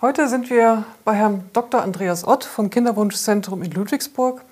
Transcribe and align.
Heute 0.00 0.28
sind 0.28 0.48
wir 0.48 0.84
bei 1.04 1.14
Herrn 1.14 1.50
Dr. 1.52 1.82
Andreas 1.82 2.24
Ott 2.24 2.44
vom 2.44 2.70
Kinderwunschzentrum 2.70 3.64
in 3.64 3.72
Ludwigsburg 3.72 4.42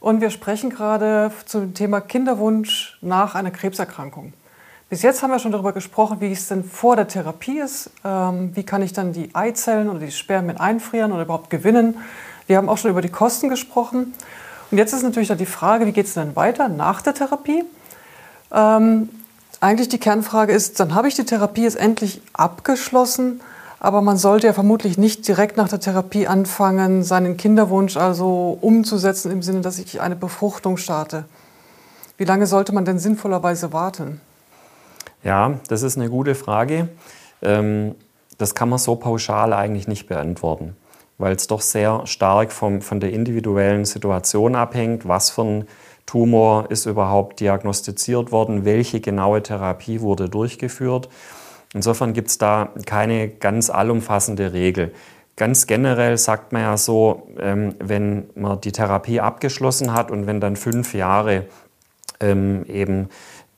und 0.00 0.20
wir 0.20 0.30
sprechen 0.30 0.68
gerade 0.68 1.30
zum 1.46 1.74
Thema 1.74 2.00
Kinderwunsch 2.00 2.98
nach 3.00 3.36
einer 3.36 3.52
Krebserkrankung. 3.52 4.32
Bis 4.88 5.02
jetzt 5.02 5.22
haben 5.22 5.30
wir 5.30 5.38
schon 5.38 5.52
darüber 5.52 5.72
gesprochen, 5.72 6.20
wie 6.20 6.32
es 6.32 6.48
denn 6.48 6.64
vor 6.64 6.96
der 6.96 7.06
Therapie 7.06 7.60
ist. 7.60 7.92
Ähm, 8.04 8.50
wie 8.56 8.64
kann 8.64 8.82
ich 8.82 8.92
dann 8.92 9.12
die 9.12 9.32
Eizellen 9.32 9.88
oder 9.88 10.00
die 10.00 10.10
Spermien 10.10 10.56
einfrieren 10.56 11.12
oder 11.12 11.22
überhaupt 11.22 11.50
gewinnen? 11.50 11.98
Wir 12.48 12.56
haben 12.56 12.68
auch 12.68 12.78
schon 12.78 12.90
über 12.90 13.00
die 13.00 13.10
Kosten 13.10 13.48
gesprochen. 13.48 14.12
Und 14.72 14.78
jetzt 14.78 14.92
ist 14.92 15.04
natürlich 15.04 15.28
dann 15.28 15.38
die 15.38 15.46
Frage, 15.46 15.86
wie 15.86 15.92
geht 15.92 16.06
es 16.06 16.14
denn 16.14 16.34
weiter 16.34 16.68
nach 16.68 17.00
der 17.00 17.14
Therapie? 17.14 17.62
Ähm, 18.52 19.08
eigentlich 19.60 19.88
die 19.88 20.00
Kernfrage 20.00 20.52
ist, 20.52 20.80
dann 20.80 20.96
habe 20.96 21.06
ich 21.06 21.14
die 21.14 21.24
Therapie 21.24 21.62
jetzt 21.62 21.76
endlich 21.76 22.20
abgeschlossen, 22.32 23.40
aber 23.80 24.02
man 24.02 24.18
sollte 24.18 24.46
ja 24.46 24.52
vermutlich 24.52 24.98
nicht 24.98 25.26
direkt 25.26 25.56
nach 25.56 25.68
der 25.68 25.80
Therapie 25.80 26.26
anfangen, 26.26 27.02
seinen 27.02 27.38
Kinderwunsch 27.38 27.96
also 27.96 28.58
umzusetzen 28.60 29.32
im 29.32 29.42
Sinne, 29.42 29.62
dass 29.62 29.78
ich 29.78 30.02
eine 30.02 30.16
Befruchtung 30.16 30.76
starte. 30.76 31.24
Wie 32.18 32.24
lange 32.24 32.46
sollte 32.46 32.74
man 32.74 32.84
denn 32.84 32.98
sinnvollerweise 32.98 33.72
warten? 33.72 34.20
Ja, 35.24 35.58
das 35.68 35.82
ist 35.82 35.96
eine 35.96 36.10
gute 36.10 36.34
Frage. 36.34 36.88
Ähm, 37.40 37.94
das 38.36 38.54
kann 38.54 38.68
man 38.68 38.78
so 38.78 38.96
pauschal 38.96 39.54
eigentlich 39.54 39.88
nicht 39.88 40.06
beantworten, 40.06 40.76
weil 41.16 41.34
es 41.34 41.46
doch 41.46 41.62
sehr 41.62 42.06
stark 42.06 42.52
vom, 42.52 42.82
von 42.82 43.00
der 43.00 43.12
individuellen 43.12 43.86
Situation 43.86 44.56
abhängt, 44.56 45.08
was 45.08 45.30
für 45.30 45.42
ein 45.42 45.68
Tumor 46.04 46.70
ist 46.70 46.84
überhaupt 46.84 47.40
diagnostiziert 47.40 48.32
worden, 48.32 48.66
welche 48.66 49.00
genaue 49.00 49.42
Therapie 49.42 50.02
wurde 50.02 50.28
durchgeführt. 50.28 51.08
Insofern 51.72 52.12
gibt 52.12 52.28
es 52.28 52.38
da 52.38 52.70
keine 52.86 53.28
ganz 53.28 53.70
allumfassende 53.70 54.52
Regel. 54.52 54.92
Ganz 55.36 55.66
generell 55.66 56.18
sagt 56.18 56.52
man 56.52 56.62
ja 56.62 56.76
so, 56.76 57.28
ähm, 57.38 57.74
wenn 57.78 58.28
man 58.34 58.60
die 58.60 58.72
Therapie 58.72 59.20
abgeschlossen 59.20 59.92
hat 59.92 60.10
und 60.10 60.26
wenn 60.26 60.40
dann 60.40 60.56
fünf 60.56 60.94
Jahre 60.94 61.46
ähm, 62.20 62.64
eben 62.66 63.08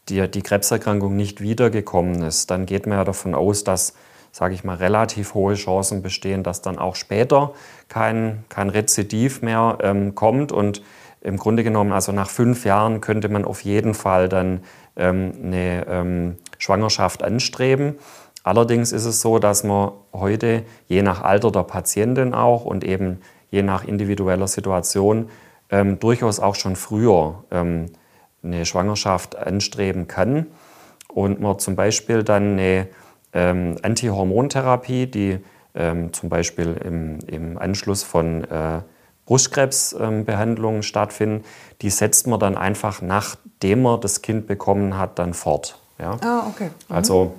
die, 0.09 0.29
die 0.29 0.43
Krebserkrankung 0.43 1.17
nicht 1.17 1.41
wiedergekommen 1.41 2.23
ist, 2.23 2.51
dann 2.51 2.67
geht 2.67 2.87
man 2.87 2.99
ja 2.99 3.05
davon 3.05 3.35
aus, 3.35 3.65
dass, 3.65 3.95
sage 4.31 4.55
ich 4.55 4.63
mal, 4.63 4.77
relativ 4.77 5.35
hohe 5.35 5.55
Chancen 5.55 6.03
bestehen, 6.03 6.43
dass 6.43 6.61
dann 6.61 6.79
auch 6.79 6.97
später 6.97 7.53
kein, 7.89 8.45
kein 8.49 8.69
Rezidiv 8.69 9.43
mehr 9.43 9.79
ähm, 9.81 10.15
kommt 10.15 10.53
und 10.53 10.83
im 11.21 11.37
Grunde 11.37 11.65
genommen, 11.65 11.93
also 11.93 12.13
nach 12.13 12.29
fünf 12.29 12.65
Jahren 12.65 13.01
könnte 13.01 13.29
man 13.29 13.45
auf 13.45 13.63
jeden 13.63 13.95
Fall 13.95 14.29
dann 14.29 14.61
eine 14.97 16.37
Schwangerschaft 16.63 17.25
anstreben. 17.25 17.97
Allerdings 18.45 18.93
ist 18.93 19.05
es 19.05 19.21
so, 19.21 19.41
dass 19.41 19.65
man 19.65 19.91
heute 20.13 20.63
je 20.87 21.03
nach 21.03 21.21
Alter 21.21 21.51
der 21.51 21.65
Patientin 21.65 22.35
auch 22.35 22.65
und 22.65 22.85
eben 22.85 23.21
je 23.51 23.63
nach 23.63 23.85
individueller 23.85 24.47
Situation 24.47 25.29
ähm, 25.71 25.99
durchaus 25.99 26.39
auch 26.39 26.55
schon 26.55 26.77
früher 26.77 27.43
ähm, 27.51 27.87
eine 28.45 28.65
Schwangerschaft 28.65 29.35
anstreben 29.37 30.07
kann 30.07 30.47
und 31.09 31.41
man 31.41 31.59
zum 31.59 31.75
Beispiel 31.75 32.23
dann 32.23 32.53
eine 32.53 32.89
ähm, 33.33 33.77
Antihormontherapie, 33.83 35.07
die 35.07 35.39
ähm, 35.75 36.13
zum 36.13 36.29
Beispiel 36.29 36.77
im, 36.85 37.19
im 37.27 37.59
Anschluss 37.59 38.05
von 38.05 38.45
äh, 38.45 38.83
Brustkrebsbehandlungen 39.27 40.85
stattfinden, 40.85 41.45
die 41.81 41.91
setzt 41.91 42.29
man 42.29 42.39
dann 42.39 42.57
einfach, 42.57 43.03
nachdem 43.03 43.83
man 43.83 44.01
das 44.01 44.23
Kind 44.23 44.47
bekommen 44.47 44.97
hat, 44.97 45.19
dann 45.19 45.35
fort. 45.35 45.82
Ja? 46.03 46.19
Ah, 46.23 46.47
okay. 46.49 46.71
Mhm. 46.89 46.95
Also 46.95 47.35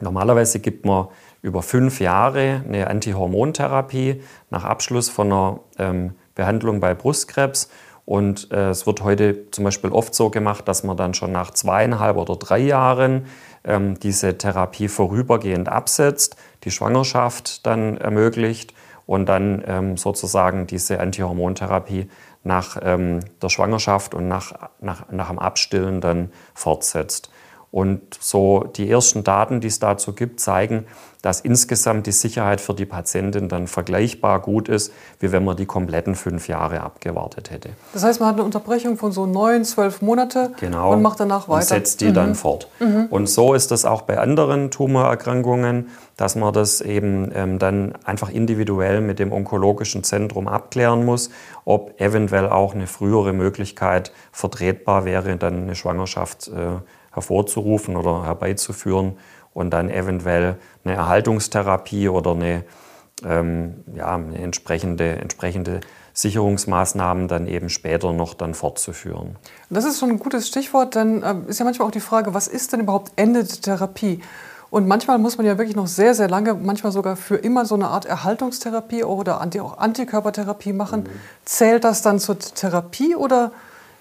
normalerweise 0.00 0.60
gibt 0.60 0.84
man 0.86 1.08
über 1.40 1.62
fünf 1.62 2.00
Jahre 2.00 2.62
eine 2.66 2.86
Antihormontherapie 2.86 4.22
nach 4.50 4.64
Abschluss 4.64 5.08
von 5.08 5.32
einer 5.32 5.60
ähm, 5.78 6.14
Behandlung 6.34 6.80
bei 6.80 6.94
Brustkrebs. 6.94 7.68
Und 8.04 8.50
äh, 8.52 8.70
es 8.70 8.86
wird 8.86 9.02
heute 9.02 9.50
zum 9.50 9.64
Beispiel 9.64 9.90
oft 9.90 10.14
so 10.14 10.30
gemacht, 10.30 10.66
dass 10.68 10.84
man 10.84 10.96
dann 10.96 11.14
schon 11.14 11.32
nach 11.32 11.52
zweieinhalb 11.52 12.16
oder 12.16 12.36
drei 12.36 12.58
Jahren 12.58 13.26
ähm, 13.64 13.98
diese 14.00 14.38
Therapie 14.38 14.88
vorübergehend 14.88 15.68
absetzt, 15.68 16.36
die 16.64 16.70
Schwangerschaft 16.70 17.64
dann 17.66 17.96
ermöglicht 17.96 18.74
und 19.06 19.26
dann 19.26 19.62
ähm, 19.66 19.96
sozusagen 19.96 20.66
diese 20.66 21.00
Antihormontherapie 21.00 22.08
nach 22.44 22.76
ähm, 22.82 23.20
der 23.40 23.48
Schwangerschaft 23.48 24.14
und 24.14 24.28
nach, 24.28 24.52
nach, 24.80 25.10
nach 25.10 25.28
dem 25.28 25.38
Abstillen 25.38 26.00
dann 26.00 26.32
fortsetzt. 26.54 27.30
Und 27.72 28.02
so 28.20 28.64
die 28.76 28.88
ersten 28.88 29.24
Daten, 29.24 29.60
die 29.60 29.68
es 29.68 29.78
dazu 29.78 30.12
gibt, 30.12 30.40
zeigen, 30.40 30.84
dass 31.22 31.40
insgesamt 31.40 32.06
die 32.06 32.12
Sicherheit 32.12 32.60
für 32.60 32.74
die 32.74 32.84
Patientin 32.84 33.48
dann 33.48 33.66
vergleichbar 33.66 34.40
gut 34.40 34.68
ist, 34.68 34.92
wie 35.20 35.32
wenn 35.32 35.42
man 35.42 35.56
die 35.56 35.64
kompletten 35.64 36.14
fünf 36.14 36.48
Jahre 36.48 36.82
abgewartet 36.82 37.50
hätte. 37.50 37.70
Das 37.94 38.02
heißt, 38.02 38.20
man 38.20 38.28
hat 38.28 38.34
eine 38.34 38.44
Unterbrechung 38.44 38.98
von 38.98 39.12
so 39.12 39.24
neun, 39.24 39.64
zwölf 39.64 40.02
Monate 40.02 40.52
genau, 40.60 40.92
und 40.92 41.00
macht 41.00 41.20
danach 41.20 41.48
weiter. 41.48 41.60
Und 41.60 41.64
setzt 41.64 42.02
die 42.02 42.08
mhm. 42.08 42.14
dann 42.14 42.34
fort. 42.34 42.68
Mhm. 42.78 43.06
Und 43.08 43.28
so 43.28 43.54
ist 43.54 43.70
das 43.70 43.86
auch 43.86 44.02
bei 44.02 44.18
anderen 44.18 44.70
Tumorerkrankungen, 44.70 45.88
dass 46.18 46.34
man 46.34 46.52
das 46.52 46.80
eben 46.82 47.30
ähm, 47.34 47.58
dann 47.58 47.94
einfach 48.04 48.28
individuell 48.28 49.00
mit 49.00 49.18
dem 49.18 49.32
onkologischen 49.32 50.04
Zentrum 50.04 50.46
abklären 50.46 51.06
muss, 51.06 51.30
ob 51.64 51.98
eventuell 52.00 52.50
auch 52.50 52.74
eine 52.74 52.86
frühere 52.86 53.32
Möglichkeit 53.32 54.12
vertretbar 54.30 55.06
wäre, 55.06 55.36
dann 55.36 55.62
eine 55.62 55.74
Schwangerschaft 55.74 56.48
äh, 56.48 56.82
hervorzurufen 57.12 57.96
oder 57.96 58.24
herbeizuführen 58.24 59.16
und 59.54 59.70
dann 59.70 59.90
eventuell 59.90 60.56
eine 60.84 60.94
Erhaltungstherapie 60.94 62.08
oder 62.08 62.32
eine, 62.32 62.64
ähm, 63.24 63.84
ja, 63.94 64.14
eine 64.14 64.38
entsprechende, 64.38 65.16
entsprechende 65.16 65.80
Sicherungsmaßnahmen 66.14 67.28
dann 67.28 67.46
eben 67.46 67.68
später 67.68 68.12
noch 68.12 68.34
dann 68.34 68.54
fortzuführen. 68.54 69.36
Das 69.70 69.84
ist 69.84 69.98
schon 69.98 70.10
ein 70.10 70.18
gutes 70.18 70.48
Stichwort, 70.48 70.94
denn 70.94 71.22
äh, 71.22 71.34
ist 71.46 71.58
ja 71.58 71.64
manchmal 71.64 71.88
auch 71.88 71.92
die 71.92 72.00
Frage, 72.00 72.34
was 72.34 72.48
ist 72.48 72.72
denn 72.72 72.80
überhaupt 72.80 73.12
Ende 73.16 73.44
der 73.44 73.60
Therapie? 73.60 74.20
Und 74.70 74.88
manchmal 74.88 75.18
muss 75.18 75.36
man 75.36 75.46
ja 75.46 75.58
wirklich 75.58 75.76
noch 75.76 75.86
sehr, 75.86 76.14
sehr 76.14 76.30
lange, 76.30 76.54
manchmal 76.54 76.92
sogar 76.92 77.16
für 77.16 77.36
immer 77.36 77.66
so 77.66 77.74
eine 77.74 77.88
Art 77.88 78.06
Erhaltungstherapie 78.06 79.04
oder 79.04 79.42
auch 79.60 79.78
Antikörpertherapie 79.78 80.72
machen. 80.72 81.02
Mhm. 81.02 81.08
Zählt 81.44 81.84
das 81.84 82.00
dann 82.00 82.18
zur 82.18 82.38
Therapie 82.38 83.14
oder 83.14 83.52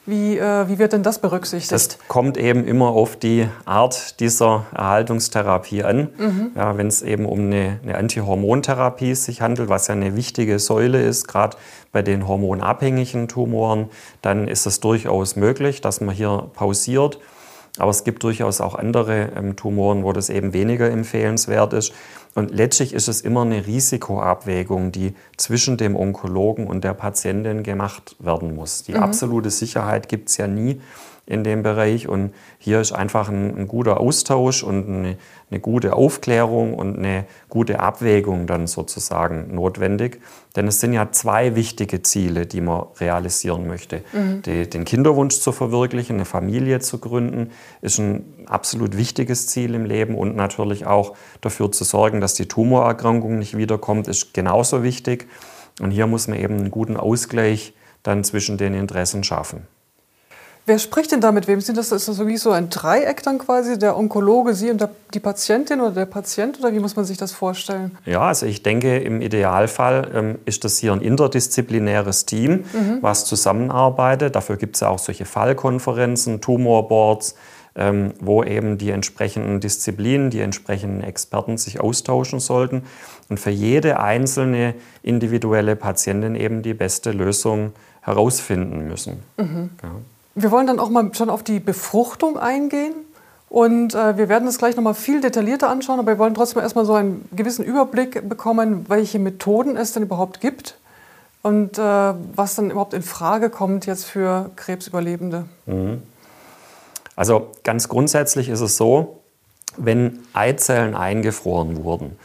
wie, 0.06 0.38
äh, 0.38 0.68
wie 0.68 0.80
wird 0.80 0.94
denn 0.94 1.04
das 1.04 1.20
berücksichtigt? 1.20 1.72
Das 1.72 1.98
kommt 2.08 2.38
eben 2.38 2.66
immer 2.66 2.88
auf 2.88 3.16
die 3.16 3.48
Art 3.66 4.20
dieser 4.20 4.66
Erhaltungstherapie 4.74 5.84
an. 5.84 6.10
Mhm. 6.18 6.52
Ja, 6.56 6.76
Wenn 6.78 6.88
es 6.88 7.04
eben 7.04 7.26
um 7.26 7.40
eine, 7.40 7.80
eine 7.84 7.98
Antihormontherapie 7.98 9.14
sich 9.14 9.42
handelt, 9.42 9.70
was 9.70 9.88
ja 9.88 9.94
eine 9.94 10.16
wichtige 10.16 10.58
Säule 10.58 11.04
ist, 11.04 11.28
gerade 11.28 11.58
bei 11.92 12.02
den 12.02 12.28
hormonabhängigen 12.28 13.28
Tumoren, 13.28 13.90
dann 14.24 14.48
ist 14.48 14.66
es 14.66 14.80
durchaus 14.80 15.36
möglich, 15.36 15.82
dass 15.82 16.02
man 16.02 16.16
hier 16.16 16.50
pausiert. 16.54 17.20
Aber 17.78 17.92
es 17.92 18.04
gibt 18.04 18.24
durchaus 18.24 18.60
auch 18.60 18.76
andere 18.76 19.30
ähm, 19.36 19.56
Tumoren, 19.56 20.04
wo 20.04 20.12
das 20.12 20.30
eben 20.30 20.54
weniger 20.54 20.90
empfehlenswert 20.90 21.74
ist. 21.74 21.94
Und 22.36 22.52
letztlich 22.52 22.94
ist 22.94 23.08
es 23.08 23.22
immer 23.22 23.42
eine 23.42 23.66
Risikoabwägung, 23.66 24.92
die 24.92 25.14
zwischen 25.38 25.78
dem 25.78 25.96
Onkologen 25.96 26.68
und 26.68 26.84
der 26.84 26.94
Patientin 26.94 27.64
gemacht 27.64 28.16
werden 28.20 28.56
muss. 28.56 28.84
Die 28.84 28.94
mhm. 28.94 29.04
absolute 29.04 29.50
Sicherheit 29.50 30.10
gibt 30.10 30.30
es 30.30 30.38
ja 30.38 30.48
nie 30.48 30.82
in 31.32 31.44
dem 31.46 31.64
Bereich. 31.64 32.10
Und 32.10 32.34
hier 32.60 32.82
ist 32.82 32.92
einfach 32.92 33.30
ein, 33.30 33.58
ein 33.58 33.68
guter 33.68 34.00
Austausch 34.00 34.64
und 34.64 34.88
eine, 34.88 35.18
eine, 35.50 35.60
gute 35.62 35.94
Aufklärung 35.94 36.74
und 36.74 36.98
eine 36.98 37.26
gute 37.50 37.80
Abwägung 37.80 38.48
dann 38.48 38.68
sozusagen 38.68 39.56
notwendig. 39.56 40.20
Denn 40.58 40.68
es 40.68 40.82
sind 40.82 40.92
ja 40.92 41.12
zwei 41.12 41.56
wichtige 41.56 42.02
Ziele, 42.02 42.46
die 42.46 42.60
man 42.60 42.84
realisieren 43.00 43.66
möchte. 43.66 44.04
Mhm. 44.12 44.42
Die, 44.42 44.70
den 44.70 44.84
Kinderwunsch 44.84 45.40
zu 45.40 45.54
verwirklichen, 45.54 46.18
eine 46.18 46.26
Familie 46.26 46.80
zu 46.80 46.98
gründen, 46.98 47.52
ist 47.82 47.98
ein 47.98 48.26
absolut 48.48 48.98
wichtiges 48.98 49.48
Ziel 49.48 49.74
im 49.74 49.86
Leben 49.86 50.16
und 50.16 50.36
natürlich 50.36 50.86
auch 50.86 51.16
dafür 51.40 51.72
zu 51.72 51.86
sorgen, 51.86 52.20
dass 52.20 52.34
die 52.34 52.48
Tumorerkrankung 52.48 53.40
nicht 53.40 53.56
wiederkommt, 53.56 54.10
ist 54.10 54.34
genauso 54.34 54.84
wichtig. 54.84 55.28
Und 55.80 55.92
hier 55.92 56.08
muss 56.08 56.28
man 56.28 56.38
eben 56.38 56.58
einen 56.58 56.72
guten 56.72 56.98
Ausgleich 56.98 57.74
dann 58.04 58.26
zwischen 58.26 58.58
den 58.58 58.74
Interessen 58.74 59.24
schaffen. 59.24 59.66
Wer 60.68 60.78
spricht 60.78 61.12
denn 61.12 61.22
da 61.22 61.32
mit 61.32 61.48
wem? 61.48 61.60
Sind 61.60 61.78
das, 61.78 61.92
ist 61.92 62.08
das 62.08 62.16
so 62.16 62.28
wie 62.28 62.38
so 62.38 62.52
ein 62.52 62.70
Dreieck 62.70 63.24
dann 63.24 63.40
quasi, 63.40 63.80
der 63.80 63.98
Onkologe, 63.98 64.54
Sie 64.54 64.70
und 64.70 64.80
der, 64.80 64.92
die 65.14 65.20
Patientin 65.20 65.82
oder 65.82 65.92
der 65.92 66.06
Patient? 66.06 66.60
Oder 66.60 66.72
wie 66.72 66.80
muss 66.80 66.96
man 66.96 67.04
sich 67.04 67.18
das 67.18 67.32
vorstellen? 67.32 67.98
Ja, 68.06 68.22
also 68.22 68.46
ich 68.46 68.62
denke, 68.62 69.00
im 69.00 69.22
Idealfall 69.22 70.12
ähm, 70.14 70.40
ist 70.46 70.64
das 70.64 70.78
hier 70.78 70.94
ein 70.94 71.02
interdisziplinäres 71.02 72.28
Team, 72.28 72.66
mhm. 72.74 73.00
was 73.02 73.26
zusammenarbeitet. 73.26 74.36
Dafür 74.36 74.58
gibt 74.58 74.76
es 74.76 74.82
ja 74.82 74.90
auch 74.90 75.00
solche 75.00 75.26
Fallkonferenzen, 75.26 76.42
Tumorboards, 76.42 77.34
ähm, 77.76 78.14
wo 78.20 78.44
eben 78.44 78.78
die 78.78 78.92
entsprechenden 78.92 79.62
Disziplinen, 79.62 80.30
die 80.30 80.42
entsprechenden 80.42 81.04
Experten 81.04 81.58
sich 81.58 81.80
austauschen 81.80 82.40
sollten 82.40 82.84
und 83.30 83.40
für 83.40 83.50
jede 83.50 84.00
einzelne 84.00 84.76
individuelle 85.02 85.76
Patientin 85.76 86.36
eben 86.36 86.62
die 86.62 86.76
beste 86.76 87.12
Lösung 87.12 87.74
herausfinden 88.02 88.88
müssen. 88.88 89.24
Mhm. 89.38 89.70
Ja. 89.82 89.90
Wir 90.36 90.52
wollen 90.52 90.68
dann 90.68 90.80
auch 90.80 90.90
mal 90.90 91.14
schon 91.14 91.30
auf 91.30 91.44
die 91.44 91.60
Befruchtung 91.60 92.38
eingehen. 92.38 92.94
Und 93.50 93.96
äh, 93.96 94.18
wir 94.18 94.30
werden 94.30 94.46
das 94.46 94.58
gleich 94.58 94.78
nochmal 94.78 94.94
viel 94.94 95.20
detaillierter 95.20 95.70
anschauen, 95.70 96.00
aber 96.00 96.14
wir 96.14 96.20
wollen 96.20 96.34
trotzdem 96.34 96.62
erstmal 96.62 96.86
so 96.86 96.94
einen 96.94 97.28
gewissen 97.34 97.66
Überblick 97.66 98.30
bekommen, 98.30 98.86
welche 98.88 99.20
Methoden 99.20 99.76
es 99.76 99.92
denn 99.92 100.04
überhaupt 100.04 100.40
gibt 100.40 100.78
und 101.42 101.78
äh, 101.78 101.82
was 101.82 102.56
dann 102.56 102.72
überhaupt 102.72 102.94
in 102.94 103.02
Frage 103.02 103.50
kommt 103.50 103.86
jetzt 103.86 104.06
für 104.06 104.52
Krebsüberlebende. 104.56 105.46
Mhm. 105.66 106.02
Also 107.18 107.52
ganz 107.64 107.90
grundsätzlich 107.90 108.48
ist 108.48 108.62
es 108.62 108.78
so, 108.78 109.20
wenn 109.76 110.20
Eizellen 110.32 110.96
eingefroren 110.96 111.84
wurden, 111.84 112.18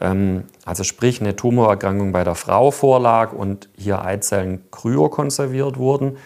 ähm, 0.00 0.44
also 0.64 0.82
sprich 0.82 1.20
eine 1.20 1.36
Tumorerkrankung 1.36 2.10
bei 2.10 2.24
der 2.24 2.34
Frau 2.34 2.72
vorlag 2.72 3.32
und 3.32 3.68
hier 3.76 4.04
Eizellen 4.04 4.64
kryokonserviert 4.72 5.78
wurden, 5.78 6.16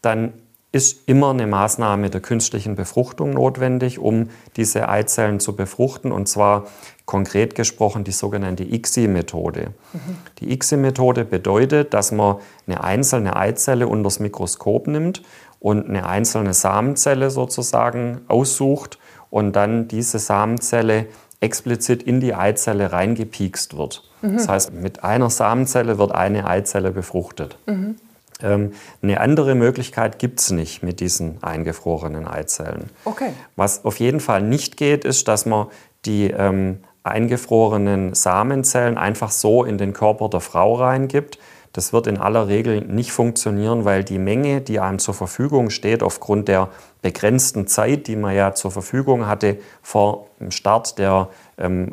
dann 0.00 0.32
ist 0.76 1.08
immer 1.08 1.30
eine 1.30 1.46
Maßnahme 1.46 2.10
der 2.10 2.20
künstlichen 2.20 2.76
Befruchtung 2.76 3.30
notwendig, 3.30 3.98
um 3.98 4.28
diese 4.56 4.88
Eizellen 4.88 5.40
zu 5.40 5.56
befruchten. 5.56 6.12
Und 6.12 6.28
zwar 6.28 6.66
konkret 7.06 7.54
gesprochen 7.54 8.04
die 8.04 8.12
sogenannte 8.12 8.62
ICSI-Methode. 8.62 9.72
Mhm. 9.92 9.98
Die 10.38 10.52
ICSI-Methode 10.52 11.24
bedeutet, 11.24 11.94
dass 11.94 12.12
man 12.12 12.36
eine 12.66 12.84
einzelne 12.84 13.36
Eizelle 13.36 13.88
unter 13.88 14.04
das 14.04 14.20
Mikroskop 14.20 14.86
nimmt 14.86 15.22
und 15.60 15.88
eine 15.88 16.06
einzelne 16.06 16.52
Samenzelle 16.52 17.30
sozusagen 17.30 18.20
aussucht 18.28 18.98
und 19.30 19.56
dann 19.56 19.88
diese 19.88 20.18
Samenzelle 20.18 21.06
explizit 21.40 22.02
in 22.02 22.20
die 22.20 22.34
Eizelle 22.34 22.92
reingepiekst 22.92 23.76
wird. 23.78 24.02
Mhm. 24.20 24.36
Das 24.36 24.48
heißt, 24.48 24.72
mit 24.74 25.04
einer 25.04 25.30
Samenzelle 25.30 25.96
wird 25.98 26.12
eine 26.12 26.46
Eizelle 26.46 26.90
befruchtet. 26.90 27.56
Mhm. 27.66 27.96
Ähm, 28.42 28.72
eine 29.02 29.20
andere 29.20 29.54
Möglichkeit 29.54 30.18
gibt 30.18 30.40
es 30.40 30.50
nicht 30.50 30.82
mit 30.82 31.00
diesen 31.00 31.42
eingefrorenen 31.42 32.26
Eizellen. 32.26 32.90
Okay. 33.04 33.30
Was 33.56 33.84
auf 33.84 33.98
jeden 33.98 34.20
Fall 34.20 34.42
nicht 34.42 34.76
geht, 34.76 35.04
ist, 35.04 35.28
dass 35.28 35.46
man 35.46 35.68
die 36.04 36.30
ähm, 36.30 36.78
eingefrorenen 37.02 38.14
Samenzellen 38.14 38.98
einfach 38.98 39.30
so 39.30 39.64
in 39.64 39.78
den 39.78 39.92
Körper 39.92 40.28
der 40.28 40.40
Frau 40.40 40.74
reingibt. 40.74 41.38
Das 41.72 41.92
wird 41.92 42.06
in 42.06 42.16
aller 42.16 42.48
Regel 42.48 42.80
nicht 42.80 43.12
funktionieren, 43.12 43.84
weil 43.84 44.02
die 44.02 44.18
Menge, 44.18 44.62
die 44.62 44.80
einem 44.80 44.98
zur 44.98 45.12
Verfügung 45.12 45.68
steht, 45.68 46.02
aufgrund 46.02 46.48
der 46.48 46.70
begrenzten 47.02 47.66
Zeit, 47.66 48.06
die 48.06 48.16
man 48.16 48.34
ja 48.34 48.54
zur 48.54 48.70
Verfügung 48.70 49.26
hatte 49.26 49.58
vor 49.82 50.28
dem 50.40 50.50
Start 50.50 50.98
der 50.98 51.28
ähm, 51.58 51.92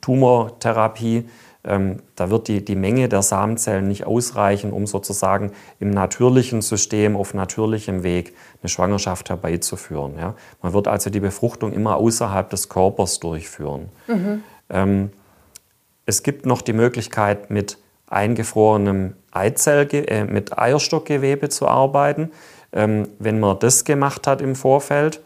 Tumortherapie, 0.00 1.28
da 1.62 2.30
wird 2.30 2.48
die, 2.48 2.64
die 2.64 2.74
Menge 2.74 3.08
der 3.10 3.20
Samenzellen 3.20 3.86
nicht 3.88 4.06
ausreichen, 4.06 4.72
um 4.72 4.86
sozusagen 4.86 5.52
im 5.78 5.90
natürlichen 5.90 6.62
System, 6.62 7.16
auf 7.16 7.34
natürlichem 7.34 8.02
Weg 8.02 8.34
eine 8.62 8.70
Schwangerschaft 8.70 9.28
herbeizuführen. 9.28 10.14
Ja. 10.18 10.34
Man 10.62 10.72
wird 10.72 10.88
also 10.88 11.10
die 11.10 11.20
Befruchtung 11.20 11.72
immer 11.72 11.96
außerhalb 11.96 12.48
des 12.48 12.70
Körpers 12.70 13.20
durchführen. 13.20 13.90
Mhm. 14.06 14.42
Ähm, 14.70 15.10
es 16.06 16.22
gibt 16.22 16.46
noch 16.46 16.62
die 16.62 16.72
Möglichkeit, 16.72 17.50
mit 17.50 17.76
eingefrorenem 18.06 19.14
Eizell, 19.30 19.86
äh, 19.92 20.24
mit 20.24 20.58
Eierstockgewebe 20.58 21.50
zu 21.50 21.68
arbeiten. 21.68 22.30
Ähm, 22.72 23.08
wenn 23.18 23.38
man 23.38 23.58
das 23.58 23.84
gemacht 23.84 24.26
hat 24.26 24.40
im 24.40 24.54
Vorfeld, 24.54 25.20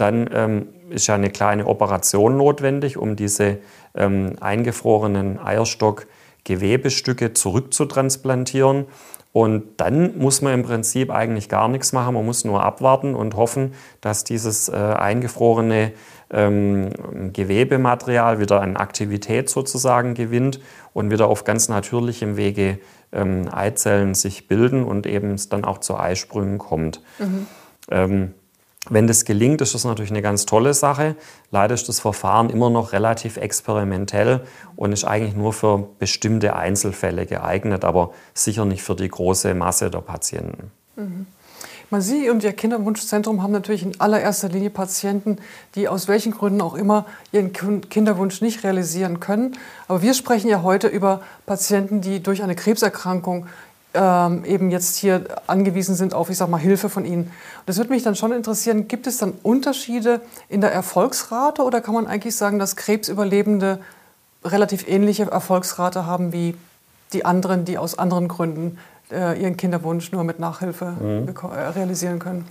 dann 0.00 0.30
ähm, 0.32 0.68
ist 0.90 1.06
ja 1.06 1.14
eine 1.14 1.30
kleine 1.30 1.66
Operation 1.66 2.36
notwendig, 2.36 2.96
um 2.96 3.16
diese 3.16 3.58
ähm, 3.94 4.36
eingefrorenen 4.40 5.38
Eierstock-Gewebestücke 5.38 7.32
zurückzutransplantieren. 7.32 8.86
Und 9.32 9.62
dann 9.76 10.18
muss 10.18 10.42
man 10.42 10.54
im 10.54 10.62
Prinzip 10.64 11.10
eigentlich 11.10 11.48
gar 11.48 11.68
nichts 11.68 11.92
machen. 11.92 12.14
Man 12.14 12.26
muss 12.26 12.44
nur 12.44 12.64
abwarten 12.64 13.14
und 13.14 13.36
hoffen, 13.36 13.74
dass 14.00 14.24
dieses 14.24 14.68
äh, 14.68 14.74
eingefrorene 14.74 15.92
ähm, 16.32 16.90
Gewebematerial 17.32 18.40
wieder 18.40 18.60
an 18.60 18.76
Aktivität 18.76 19.48
sozusagen 19.48 20.14
gewinnt 20.14 20.60
und 20.92 21.12
wieder 21.12 21.28
auf 21.28 21.44
ganz 21.44 21.68
natürlichem 21.68 22.36
Wege 22.36 22.78
ähm, 23.12 23.48
Eizellen 23.52 24.14
sich 24.14 24.48
bilden 24.48 24.84
und 24.84 25.06
eben 25.06 25.34
es 25.34 25.48
dann 25.48 25.64
auch 25.64 25.78
zu 25.78 25.96
Eisprüngen 25.96 26.58
kommt. 26.58 27.00
Mhm. 27.18 27.46
Ähm, 27.90 28.34
wenn 28.88 29.06
das 29.06 29.26
gelingt, 29.26 29.60
ist 29.60 29.74
das 29.74 29.84
natürlich 29.84 30.10
eine 30.10 30.22
ganz 30.22 30.46
tolle 30.46 30.72
Sache. 30.72 31.14
Leider 31.50 31.74
ist 31.74 31.88
das 31.88 32.00
Verfahren 32.00 32.48
immer 32.48 32.70
noch 32.70 32.92
relativ 32.92 33.36
experimentell 33.36 34.40
und 34.74 34.92
ist 34.92 35.04
eigentlich 35.04 35.36
nur 35.36 35.52
für 35.52 35.86
bestimmte 35.98 36.56
Einzelfälle 36.56 37.26
geeignet, 37.26 37.84
aber 37.84 38.12
sicher 38.32 38.64
nicht 38.64 38.82
für 38.82 38.96
die 38.96 39.08
große 39.08 39.54
Masse 39.54 39.90
der 39.90 40.00
Patienten. 40.00 40.70
Mhm. 40.96 41.26
Sie 41.98 42.30
und 42.30 42.44
Ihr 42.44 42.52
Kinderwunschzentrum 42.52 43.42
haben 43.42 43.50
natürlich 43.50 43.82
in 43.82 44.00
allererster 44.00 44.48
Linie 44.48 44.70
Patienten, 44.70 45.38
die 45.74 45.88
aus 45.88 46.06
welchen 46.06 46.30
Gründen 46.30 46.60
auch 46.60 46.74
immer 46.74 47.04
ihren 47.32 47.52
Kinderwunsch 47.52 48.40
nicht 48.40 48.62
realisieren 48.62 49.18
können. 49.18 49.56
Aber 49.88 50.00
wir 50.00 50.14
sprechen 50.14 50.48
ja 50.48 50.62
heute 50.62 50.86
über 50.86 51.20
Patienten, 51.46 52.00
die 52.00 52.22
durch 52.22 52.44
eine 52.44 52.54
Krebserkrankung 52.54 53.46
ähm, 53.94 54.44
eben 54.44 54.70
jetzt 54.70 54.96
hier 54.96 55.24
angewiesen 55.46 55.94
sind 55.94 56.14
auf, 56.14 56.30
ich 56.30 56.36
sag 56.36 56.48
mal, 56.48 56.58
Hilfe 56.58 56.88
von 56.88 57.04
Ihnen. 57.04 57.24
Und 57.24 57.32
das 57.66 57.76
würde 57.76 57.90
mich 57.90 58.02
dann 58.02 58.14
schon 58.14 58.32
interessieren, 58.32 58.88
gibt 58.88 59.06
es 59.06 59.18
dann 59.18 59.32
Unterschiede 59.42 60.20
in 60.48 60.60
der 60.60 60.72
Erfolgsrate 60.72 61.62
oder 61.62 61.80
kann 61.80 61.94
man 61.94 62.06
eigentlich 62.06 62.36
sagen, 62.36 62.58
dass 62.58 62.76
Krebsüberlebende 62.76 63.80
relativ 64.44 64.88
ähnliche 64.88 65.24
Erfolgsrate 65.30 66.06
haben 66.06 66.32
wie 66.32 66.54
die 67.12 67.24
anderen, 67.24 67.64
die 67.64 67.78
aus 67.78 67.98
anderen 67.98 68.28
Gründen 68.28 68.78
äh, 69.10 69.40
ihren 69.40 69.56
Kinderwunsch 69.56 70.12
nur 70.12 70.24
mit 70.24 70.38
Nachhilfe 70.38 70.92
mhm. 70.92 71.28
äh, 71.28 71.56
realisieren 71.56 72.18
können? 72.18 72.46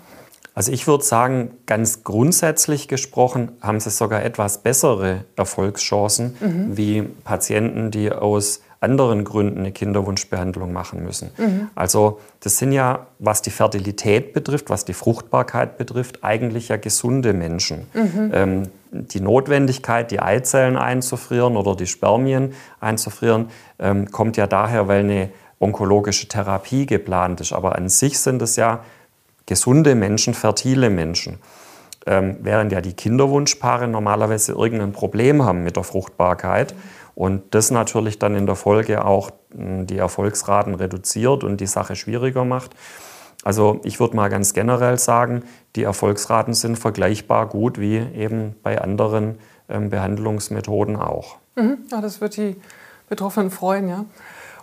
Also 0.53 0.73
ich 0.73 0.87
würde 0.87 1.05
sagen, 1.05 1.51
ganz 1.67 2.03
grundsätzlich 2.03 2.89
gesprochen 2.89 3.53
haben 3.61 3.79
sie 3.79 3.91
sogar 3.91 4.23
etwas 4.23 4.57
bessere 4.57 5.23
Erfolgschancen 5.37 6.35
mhm. 6.39 6.75
wie 6.77 7.01
Patienten, 7.23 7.91
die 7.91 8.11
aus 8.11 8.61
anderen 8.81 9.25
Gründen 9.25 9.59
eine 9.59 9.71
Kinderwunschbehandlung 9.71 10.71
machen 10.71 11.03
müssen. 11.03 11.31
Mhm. 11.37 11.69
Also 11.75 12.19
das 12.39 12.57
sind 12.57 12.71
ja, 12.71 13.07
was 13.19 13.41
die 13.41 13.49
Fertilität 13.49 14.33
betrifft, 14.33 14.69
was 14.69 14.85
die 14.85 14.93
Fruchtbarkeit 14.93 15.77
betrifft, 15.77 16.23
eigentlich 16.23 16.69
ja 16.69 16.77
gesunde 16.77 17.33
Menschen. 17.33 17.87
Mhm. 17.93 18.31
Ähm, 18.33 18.63
die 18.91 19.19
Notwendigkeit, 19.19 20.11
die 20.11 20.21
Eizellen 20.21 20.77
einzufrieren 20.77 21.57
oder 21.57 21.75
die 21.75 21.87
Spermien 21.87 22.53
einzufrieren, 22.79 23.49
ähm, 23.79 24.09
kommt 24.11 24.37
ja 24.37 24.47
daher, 24.47 24.87
weil 24.87 25.01
eine 25.01 25.29
onkologische 25.59 26.27
Therapie 26.27 26.85
geplant 26.85 27.41
ist. 27.41 27.51
Aber 27.51 27.75
an 27.75 27.89
sich 27.89 28.17
sind 28.17 28.41
es 28.41 28.55
ja 28.55 28.79
gesunde 29.45 29.93
Menschen, 29.95 30.33
fertile 30.33 30.89
Menschen. 30.89 31.39
Ähm, 32.05 32.37
während 32.41 32.71
ja 32.71 32.79
die 32.79 32.93
Kinderwunschpaare 32.93 33.87
normalerweise 33.87 34.53
irgendein 34.53 34.93
Problem 34.93 35.43
haben 35.43 35.63
mit 35.63 35.75
der 35.75 35.83
Fruchtbarkeit. 35.83 36.73
Und 37.15 37.55
das 37.55 37.71
natürlich 37.71 38.19
dann 38.19 38.35
in 38.35 38.45
der 38.45 38.55
Folge 38.55 39.05
auch 39.05 39.31
hm, 39.51 39.87
die 39.87 39.97
Erfolgsraten 39.97 40.75
reduziert 40.75 41.43
und 41.43 41.61
die 41.61 41.67
Sache 41.67 41.95
schwieriger 41.95 42.45
macht. 42.45 42.71
Also 43.43 43.79
ich 43.83 43.99
würde 43.99 44.15
mal 44.15 44.29
ganz 44.29 44.53
generell 44.53 44.99
sagen, 44.99 45.43
die 45.75 45.83
Erfolgsraten 45.83 46.53
sind 46.53 46.77
vergleichbar 46.77 47.47
gut 47.47 47.79
wie 47.79 47.97
eben 47.97 48.55
bei 48.63 48.81
anderen 48.81 49.37
ähm, 49.69 49.89
Behandlungsmethoden 49.89 50.97
auch. 50.97 51.37
Mhm. 51.55 51.77
Ja, 51.91 52.01
das 52.01 52.21
wird 52.21 52.37
die 52.37 52.55
Betroffenen 53.07 53.51
freuen, 53.51 53.89
ja. 53.89 54.05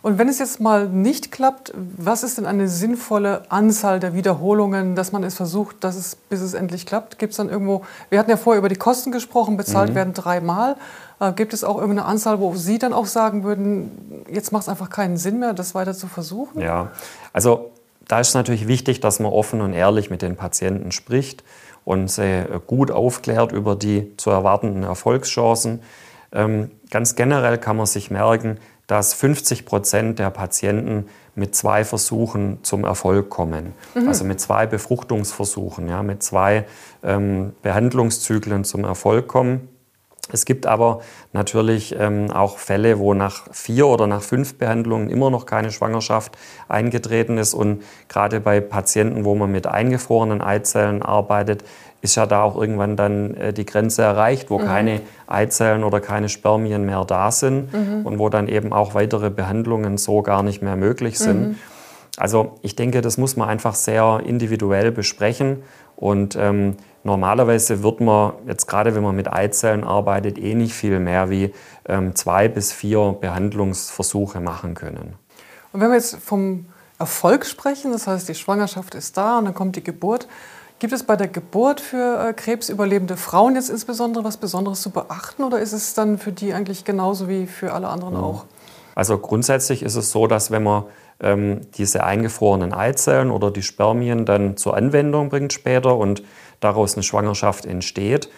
Und 0.02 0.18
wenn 0.18 0.28
es 0.28 0.38
jetzt 0.38 0.60
mal 0.60 0.88
nicht 0.88 1.32
klappt, 1.32 1.72
was 1.74 2.22
ist 2.22 2.38
denn 2.38 2.46
eine 2.46 2.68
sinnvolle 2.68 3.50
Anzahl 3.50 3.98
der 3.98 4.14
Wiederholungen, 4.14 4.94
dass 4.94 5.10
man 5.10 5.24
es 5.24 5.34
versucht, 5.34 5.82
dass 5.82 5.96
es, 5.96 6.14
bis 6.14 6.42
es 6.42 6.54
endlich 6.54 6.86
klappt? 6.86 7.18
Gibt 7.18 7.32
es 7.32 7.38
dann 7.38 7.48
irgendwo, 7.48 7.84
wir 8.08 8.20
hatten 8.20 8.30
ja 8.30 8.36
vorher 8.36 8.58
über 8.58 8.68
die 8.68 8.76
Kosten 8.76 9.10
gesprochen, 9.10 9.56
bezahlt 9.56 9.90
mhm. 9.90 9.94
werden 9.96 10.14
dreimal. 10.14 10.76
Äh, 11.20 11.32
gibt 11.32 11.52
es 11.52 11.64
auch 11.64 11.76
irgendeine 11.78 12.06
Anzahl, 12.06 12.40
wo 12.40 12.54
Sie 12.54 12.78
dann 12.78 12.92
auch 12.92 13.06
sagen 13.06 13.44
würden, 13.44 14.24
jetzt 14.30 14.52
macht 14.52 14.62
es 14.62 14.68
einfach 14.68 14.90
keinen 14.90 15.16
Sinn 15.16 15.38
mehr, 15.38 15.54
das 15.54 15.74
weiter 15.74 15.94
zu 15.94 16.06
versuchen? 16.06 16.60
Ja, 16.60 16.90
also 17.32 17.70
da 18.08 18.20
ist 18.20 18.28
es 18.28 18.34
natürlich 18.34 18.68
wichtig, 18.68 19.00
dass 19.00 19.18
man 19.20 19.32
offen 19.32 19.60
und 19.60 19.72
ehrlich 19.72 20.10
mit 20.10 20.22
den 20.22 20.36
Patienten 20.36 20.92
spricht 20.92 21.42
und 21.84 22.10
sie 22.10 22.44
gut 22.66 22.90
aufklärt 22.90 23.52
über 23.52 23.76
die 23.76 24.16
zu 24.16 24.30
erwartenden 24.30 24.82
Erfolgschancen. 24.82 25.82
Ähm, 26.32 26.70
ganz 26.90 27.14
generell 27.14 27.58
kann 27.58 27.76
man 27.76 27.86
sich 27.86 28.10
merken, 28.10 28.58
dass 28.86 29.14
50 29.14 29.66
Prozent 29.66 30.18
der 30.18 30.30
Patienten 30.30 31.06
mit 31.34 31.54
zwei 31.54 31.84
Versuchen 31.84 32.58
zum 32.62 32.84
Erfolg 32.84 33.30
kommen. 33.30 33.74
Mhm. 33.94 34.08
Also 34.08 34.24
mit 34.24 34.40
zwei 34.40 34.66
Befruchtungsversuchen, 34.66 35.88
ja, 35.88 36.02
mit 36.02 36.22
zwei 36.22 36.66
ähm, 37.02 37.52
Behandlungszyklen 37.62 38.64
zum 38.64 38.84
Erfolg 38.84 39.28
kommen. 39.28 39.68
Es 40.32 40.44
gibt 40.44 40.66
aber 40.66 41.00
natürlich 41.32 41.94
ähm, 41.98 42.30
auch 42.30 42.58
Fälle, 42.58 42.98
wo 42.98 43.14
nach 43.14 43.46
vier 43.52 43.86
oder 43.86 44.06
nach 44.06 44.22
fünf 44.22 44.58
Behandlungen 44.58 45.08
immer 45.08 45.30
noch 45.30 45.46
keine 45.46 45.70
Schwangerschaft 45.70 46.36
eingetreten 46.68 47.38
ist. 47.38 47.54
Und 47.54 47.82
gerade 48.08 48.40
bei 48.40 48.60
Patienten, 48.60 49.24
wo 49.24 49.34
man 49.34 49.52
mit 49.52 49.66
eingefrorenen 49.66 50.42
Eizellen 50.42 51.02
arbeitet, 51.02 51.64
ist 52.02 52.16
ja 52.16 52.26
da 52.26 52.42
auch 52.42 52.56
irgendwann 52.56 52.96
dann 52.96 53.34
äh, 53.34 53.52
die 53.52 53.66
Grenze 53.66 54.02
erreicht, 54.02 54.50
wo 54.50 54.58
mhm. 54.58 54.64
keine 54.64 55.00
Eizellen 55.26 55.84
oder 55.84 56.00
keine 56.00 56.28
Spermien 56.28 56.84
mehr 56.84 57.04
da 57.04 57.30
sind 57.30 57.72
mhm. 57.72 58.04
und 58.04 58.18
wo 58.18 58.28
dann 58.28 58.48
eben 58.48 58.72
auch 58.72 58.94
weitere 58.94 59.30
Behandlungen 59.30 59.98
so 59.98 60.22
gar 60.22 60.42
nicht 60.42 60.62
mehr 60.62 60.76
möglich 60.76 61.18
sind. 61.18 61.48
Mhm. 61.48 61.56
Also 62.16 62.58
ich 62.62 62.76
denke, 62.76 63.00
das 63.00 63.18
muss 63.18 63.36
man 63.36 63.48
einfach 63.48 63.74
sehr 63.74 64.22
individuell 64.24 64.90
besprechen 64.90 65.62
und 65.96 66.36
ähm, 66.36 66.76
normalerweise 67.06 67.82
wird 67.82 68.00
man, 68.00 68.34
jetzt 68.46 68.66
gerade 68.66 68.94
wenn 68.94 69.02
man 69.02 69.16
mit 69.16 69.32
Eizellen 69.32 69.84
arbeitet, 69.84 70.38
eh 70.38 70.54
nicht 70.54 70.74
viel 70.74 71.00
mehr 71.00 71.30
wie 71.30 71.54
ähm, 71.88 72.14
zwei 72.14 72.48
bis 72.48 72.72
vier 72.72 73.16
Behandlungsversuche 73.18 74.40
machen 74.40 74.74
können. 74.74 75.14
Und 75.72 75.80
wenn 75.80 75.88
wir 75.88 75.96
jetzt 75.96 76.16
vom 76.16 76.66
Erfolg 76.98 77.46
sprechen, 77.46 77.92
das 77.92 78.06
heißt, 78.06 78.28
die 78.28 78.34
Schwangerschaft 78.34 78.94
ist 78.94 79.16
da 79.16 79.38
und 79.38 79.46
dann 79.46 79.54
kommt 79.54 79.76
die 79.76 79.84
Geburt, 79.84 80.28
Gibt 80.78 80.92
es 80.92 81.04
bei 81.04 81.16
der 81.16 81.28
Geburt 81.28 81.80
für 81.80 82.28
äh, 82.28 82.34
krebsüberlebende 82.34 83.16
Frauen 83.16 83.54
jetzt 83.54 83.70
insbesondere 83.70 84.24
was 84.24 84.36
Besonderes 84.36 84.82
zu 84.82 84.90
beachten 84.90 85.42
oder 85.42 85.58
ist 85.58 85.72
es 85.72 85.94
dann 85.94 86.18
für 86.18 86.32
die 86.32 86.52
eigentlich 86.52 86.84
genauso 86.84 87.30
wie 87.30 87.46
für 87.46 87.72
alle 87.72 87.88
anderen 87.88 88.12
ja. 88.12 88.20
auch? 88.20 88.44
Also 88.94 89.16
grundsätzlich 89.16 89.82
ist 89.82 89.96
es 89.96 90.10
so, 90.10 90.26
dass 90.26 90.50
wenn 90.50 90.64
man 90.64 90.84
ähm, 91.20 91.62
diese 91.78 92.04
eingefrorenen 92.04 92.74
Eizellen 92.74 93.30
oder 93.30 93.50
die 93.50 93.62
Spermien 93.62 94.26
dann 94.26 94.58
zur 94.58 94.76
Anwendung 94.76 95.30
bringt 95.30 95.54
später 95.54 95.96
und 95.96 96.22
daraus 96.60 96.94
eine 96.94 97.02
Schwangerschaft 97.02 97.66
entsteht, 97.66 98.30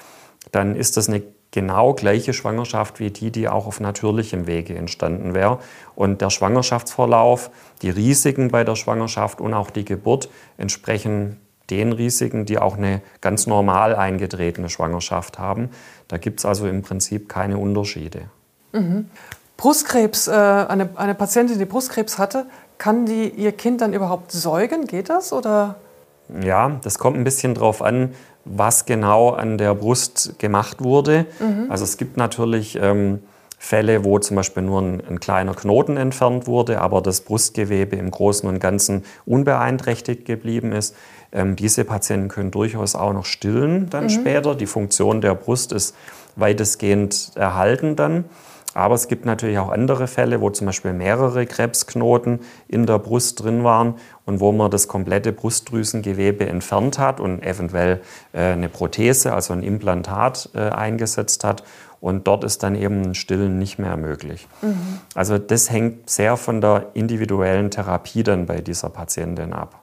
dann 0.53 0.77
ist 0.77 0.97
das 0.97 1.09
eine 1.09 1.23
genau 1.51 1.95
gleiche 1.95 2.33
Schwangerschaft 2.33 3.01
wie 3.01 3.11
die, 3.11 3.31
die 3.31 3.49
auch 3.49 3.67
auf 3.67 3.81
natürlichem 3.81 4.47
Wege 4.47 4.75
entstanden 4.75 5.35
wäre. 5.35 5.59
Und 5.95 6.21
der 6.21 6.31
Schwangerschaftsverlauf, 6.31 7.51
die 7.83 7.91
Risiken 7.91 8.51
bei 8.51 8.65
der 8.65 8.77
Schwangerschaft 8.77 9.41
und 9.41 9.55
auch 9.55 9.71
die 9.71 9.85
Geburt 9.85 10.29
entsprechen 10.57 11.41
den 11.71 11.93
Risiken, 11.93 12.47
die 12.47 12.59
auch 12.59 12.77
eine 12.77 13.03
ganz 13.21 13.47
normal 13.47 13.95
eingetretene 13.95 14.69
Schwangerschaft 14.69 15.39
haben. 15.39 15.71
Da 16.09 16.17
gibt 16.17 16.41
es 16.41 16.47
also 16.47 16.67
im 16.67 16.83
Prinzip 16.83 17.29
keine 17.29 17.59
Unterschiede. 17.59 18.31
Mhm. 18.73 19.11
Brustkrebs, 19.57 20.29
äh, 20.29 20.33
eine, 20.33 20.91
eine 20.95 21.15
Patientin, 21.15 21.59
die 21.59 21.65
Brustkrebs 21.65 22.19
hatte, 22.19 22.47
kann 22.79 23.07
die 23.07 23.29
ihr 23.29 23.53
Kind 23.53 23.81
dann 23.81 23.93
überhaupt 23.93 24.31
säugen? 24.33 24.87
Geht 24.87 25.11
das? 25.11 25.33
Oder? 25.33 25.77
Ja, 26.43 26.79
das 26.83 26.99
kommt 26.99 27.17
ein 27.17 27.25
bisschen 27.25 27.55
darauf 27.55 27.83
an, 27.83 28.15
was 28.45 28.87
genau 28.87 29.31
an 29.31 29.59
der 29.59 29.75
Brust 29.75 30.39
gemacht 30.39 30.83
wurde. 30.83 31.27
Mhm. 31.41 31.71
Also 31.71 31.85
es 31.85 31.97
gibt 31.97 32.17
natürlich 32.17 32.79
ähm, 32.81 33.21
Fälle, 33.59 34.05
wo 34.05 34.19
zum 34.19 34.37
Beispiel 34.37 34.63
nur 34.63 34.81
ein, 34.81 35.03
ein, 35.09 35.21
kleiner 35.21 35.55
Knoten 35.55 35.97
entfernt 35.97 36.47
wurde, 36.47 36.81
aber 36.81 37.03
das 37.03 37.23
Brustgewebe 37.23 37.97
im 37.97 38.11
Großen 38.11 38.49
und 38.49 38.61
Ganzen 38.61 39.05
unbeeinträchtigt 39.27 40.25
geblieben 40.25 40.73
ist. 40.73 40.95
Ähm, 41.33 41.57
diese 41.57 41.85
Patienten 41.85 42.29
können 42.29 42.51
durchaus 42.51 42.95
auch 42.95 43.13
noch 43.13 43.25
stillen 43.25 43.91
dann 43.91 44.05
mhm. 44.05 44.11
später. 44.11 44.55
Die 44.55 44.67
Funktion 44.67 45.21
der 45.21 45.35
Brust 45.35 45.73
ist 45.73 45.95
weitestgehend 46.37 47.33
erhalten 47.35 47.97
dann. 47.97 48.25
Aber 48.79 48.95
es 48.95 49.09
gibt 49.09 49.25
natürlich 49.25 49.59
auch 49.59 49.71
andere 49.71 50.07
Fälle, 50.07 50.41
wo 50.41 50.51
zum 50.51 50.69
Beispiel 50.69 50.93
mehrere 50.93 51.47
Krebsknoten 51.47 52.39
in 52.69 52.87
der 52.87 53.01
Brust 53.01 53.43
drin 53.43 53.65
waren 53.65 53.95
und 54.25 54.39
wo 54.39 54.53
man 54.53 54.71
das 54.71 54.87
komplette 54.87 55.33
Brustdrüsengewebe 55.33 56.47
entfernt 56.47 56.97
hat 56.97 57.19
und 57.19 57.43
eventuell 57.43 58.01
äh, 58.33 58.53
eine 58.53 58.69
Prothese, 58.69 59.35
also 59.35 59.53
ein 59.53 59.65
Implantat 59.65 60.51
äh, 60.55 60.61
eingesetzt 60.61 61.43
hat. 61.43 61.65
Und 62.01 62.29
dort 62.29 62.45
ist 62.45 62.63
dann 62.63 62.77
eben 62.77 63.03
ein 63.03 63.15
Stillen 63.17 63.59
nicht 63.59 63.81
mehr 63.81 63.97
möglich. 63.97 64.47
Mhm. 64.63 65.01
Also 65.13 65.39
das 65.39 65.73
hängt 65.73 66.09
sehr 66.09 66.37
von 66.37 66.61
der 66.61 66.91
individuellen 66.95 67.73
Therapie 67.73 68.23
dann 68.23 68.47
bei 68.47 68.61
dieser 68.61 68.91
Patientin 68.91 69.55
ab. 69.55 69.83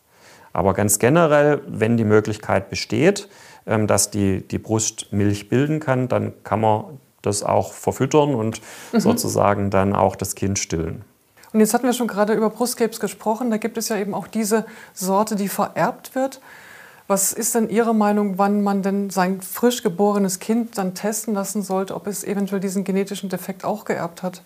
Aber 0.54 0.74
ganz 0.74 1.00
generell, 1.00 1.62
wenn 1.68 1.98
die 1.98 2.06
Möglichkeit 2.06 2.70
besteht, 2.70 3.28
ähm, 3.68 3.88
dass 3.88 4.10
die, 4.10 4.48
die 4.48 4.58
Brust 4.58 5.12
Milch 5.12 5.50
bilden 5.50 5.82
kann, 5.82 6.08
dann 6.08 6.32
kann 6.46 6.62
man 6.62 6.86
das 7.26 7.44
auch 7.44 7.74
verfüttern 7.74 8.36
und 8.36 8.62
mhm. 8.92 9.00
sozusagen 9.00 9.70
dann 9.70 9.96
auch 9.96 10.16
das 10.16 10.36
Kind 10.36 10.60
stillen. 10.60 11.04
Und 11.54 11.62
jetzt 11.62 11.74
hatten 11.74 11.86
wir 11.86 11.94
schon 11.94 12.08
gerade 12.08 12.34
über 12.34 12.50
Brustkrebs 12.50 13.00
gesprochen. 13.00 13.50
Da 13.50 13.58
gibt 13.58 13.78
es 13.78 13.88
ja 13.88 13.96
eben 13.96 14.14
auch 14.14 14.28
diese 14.28 14.66
Sorte, 14.94 15.38
die 15.38 15.48
vererbt 15.48 16.14
wird. 16.14 16.42
Was 17.08 17.34
ist 17.34 17.56
denn 17.56 17.70
Ihre 17.70 17.94
Meinung, 17.94 18.38
wann 18.38 18.62
man 18.62 18.82
denn 18.82 19.10
sein 19.10 19.40
frisch 19.40 19.84
geborenes 19.84 20.40
Kind 20.40 20.78
dann 20.78 20.96
testen 20.96 21.34
lassen 21.34 21.62
sollte, 21.62 21.96
ob 21.96 22.08
es 22.08 22.24
eventuell 22.24 22.60
diesen 22.60 22.84
genetischen 22.84 23.30
Defekt 23.30 23.64
auch 23.64 23.86
geerbt 23.86 24.24
hat? 24.24 24.42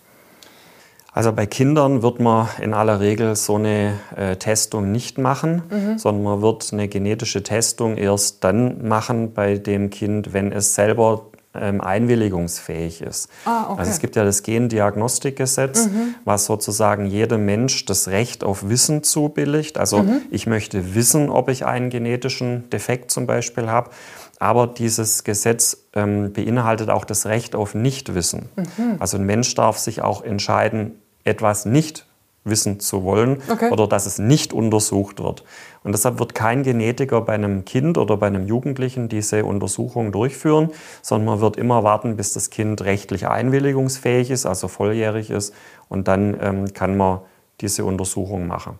Also 1.12 1.32
bei 1.32 1.46
Kindern 1.46 2.02
wird 2.02 2.20
man 2.20 2.48
in 2.60 2.72
aller 2.72 3.00
Regel 3.00 3.34
so 3.34 3.56
eine 3.56 3.98
äh, 4.14 4.36
Testung 4.36 4.92
nicht 4.92 5.18
machen, 5.18 5.62
mhm. 5.68 5.98
sondern 5.98 6.22
man 6.22 6.42
wird 6.42 6.72
eine 6.72 6.86
genetische 6.86 7.42
Testung 7.42 7.96
erst 7.96 8.44
dann 8.44 8.86
machen 8.86 9.32
bei 9.32 9.58
dem 9.58 9.90
Kind, 9.90 10.32
wenn 10.32 10.52
es 10.52 10.74
selber 10.74 11.26
ähm, 11.54 11.80
einwilligungsfähig 11.80 13.02
ist. 13.02 13.28
Ah, 13.44 13.70
okay. 13.70 13.80
Also 13.80 13.90
es 13.90 13.98
gibt 13.98 14.16
ja 14.16 14.24
das 14.24 14.42
Gendiagnostikgesetz, 14.42 15.86
mhm. 15.86 16.14
was 16.24 16.44
sozusagen 16.46 17.06
jedem 17.06 17.44
Mensch 17.44 17.84
das 17.86 18.08
Recht 18.08 18.44
auf 18.44 18.68
Wissen 18.68 19.02
zubilligt. 19.02 19.76
Also 19.76 20.02
mhm. 20.02 20.22
ich 20.30 20.46
möchte 20.46 20.94
wissen, 20.94 21.28
ob 21.28 21.48
ich 21.48 21.66
einen 21.66 21.90
genetischen 21.90 22.70
Defekt 22.70 23.10
zum 23.10 23.26
Beispiel 23.26 23.68
habe. 23.68 23.90
Aber 24.38 24.66
dieses 24.66 25.24
Gesetz 25.24 25.84
ähm, 25.92 26.32
beinhaltet 26.32 26.88
auch 26.88 27.04
das 27.04 27.26
Recht 27.26 27.54
auf 27.54 27.74
Nichtwissen. 27.74 28.48
Mhm. 28.56 28.96
Also 28.98 29.18
ein 29.18 29.24
Mensch 29.24 29.54
darf 29.54 29.76
sich 29.78 30.02
auch 30.02 30.22
entscheiden, 30.22 31.02
etwas 31.24 31.66
nicht 31.66 32.06
wissen 32.44 32.80
zu 32.80 33.04
wollen 33.04 33.42
okay. 33.50 33.70
oder 33.70 33.86
dass 33.86 34.06
es 34.06 34.18
nicht 34.18 34.52
untersucht 34.52 35.22
wird. 35.22 35.44
Und 35.84 35.92
deshalb 35.92 36.18
wird 36.18 36.34
kein 36.34 36.62
Genetiker 36.62 37.20
bei 37.20 37.34
einem 37.34 37.64
Kind 37.64 37.98
oder 37.98 38.16
bei 38.16 38.26
einem 38.26 38.46
Jugendlichen 38.46 39.08
diese 39.08 39.44
Untersuchung 39.44 40.12
durchführen, 40.12 40.70
sondern 41.02 41.26
man 41.26 41.40
wird 41.40 41.56
immer 41.56 41.84
warten, 41.84 42.16
bis 42.16 42.32
das 42.32 42.50
Kind 42.50 42.82
rechtlich 42.82 43.28
einwilligungsfähig 43.28 44.30
ist, 44.30 44.46
also 44.46 44.68
volljährig 44.68 45.30
ist, 45.30 45.54
und 45.88 46.08
dann 46.08 46.36
ähm, 46.40 46.72
kann 46.72 46.96
man 46.96 47.20
diese 47.60 47.84
Untersuchung 47.84 48.46
machen. 48.46 48.78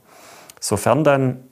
Sofern 0.59 1.05
dann 1.05 1.45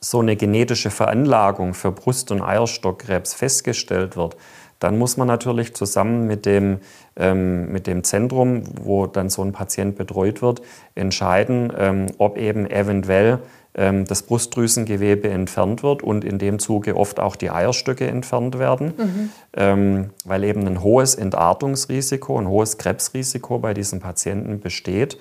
so 0.00 0.20
eine 0.20 0.36
genetische 0.36 0.90
Veranlagung 0.90 1.74
für 1.74 1.90
Brust- 1.90 2.30
und 2.30 2.42
Eierstockkrebs 2.42 3.34
festgestellt 3.34 4.16
wird, 4.16 4.36
dann 4.78 4.98
muss 4.98 5.16
man 5.16 5.26
natürlich 5.26 5.74
zusammen 5.74 6.26
mit 6.26 6.46
dem, 6.46 6.78
ähm, 7.16 7.72
mit 7.72 7.86
dem 7.86 8.04
Zentrum, 8.04 8.62
wo 8.80 9.06
dann 9.06 9.30
so 9.30 9.42
ein 9.42 9.52
Patient 9.52 9.96
betreut 9.96 10.42
wird, 10.42 10.62
entscheiden, 10.94 11.72
ähm, 11.76 12.06
ob 12.18 12.36
eben 12.36 12.70
eventuell 12.70 13.38
ähm, 13.74 14.06
das 14.06 14.22
Brustdrüsengewebe 14.22 15.28
entfernt 15.28 15.82
wird 15.82 16.02
und 16.02 16.24
in 16.24 16.38
dem 16.38 16.58
Zuge 16.58 16.96
oft 16.96 17.20
auch 17.20 17.36
die 17.36 17.50
Eierstöcke 17.50 18.06
entfernt 18.06 18.58
werden, 18.58 18.94
mhm. 18.96 19.30
ähm, 19.54 20.10
weil 20.24 20.44
eben 20.44 20.66
ein 20.66 20.82
hohes 20.82 21.14
Entartungsrisiko, 21.14 22.38
ein 22.38 22.48
hohes 22.48 22.78
Krebsrisiko 22.78 23.58
bei 23.58 23.74
diesen 23.74 24.00
Patienten 24.00 24.60
besteht. 24.60 25.18